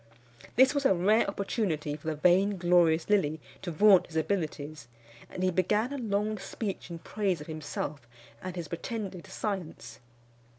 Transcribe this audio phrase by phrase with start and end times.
[0.55, 4.87] This was a rare opportunity for the vainglorious Lilly to vaunt his abilities;
[5.29, 8.07] and he began a long speech in praise of himself
[8.41, 9.99] and his pretended science.